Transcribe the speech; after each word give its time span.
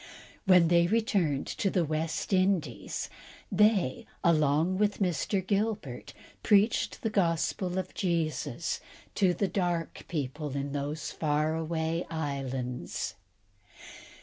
When 0.45 0.69
they 0.69 0.87
returned 0.87 1.45
to 1.45 1.69
the 1.69 1.85
West 1.85 2.33
Indies, 2.33 3.07
they, 3.51 4.07
along 4.23 4.79
with 4.79 4.97
Mr. 4.97 5.45
Gilbert, 5.45 6.15
preached 6.41 7.03
the 7.03 7.11
gospel 7.11 7.77
of 7.77 7.93
Jesus 7.93 8.79
Christ 8.79 9.13
to 9.17 9.33
the 9.35 9.47
dark 9.47 10.05
people 10.07 10.55
in 10.57 10.71
those 10.71 11.11
far 11.11 11.55
away 11.55 12.03
islands. 12.09 13.13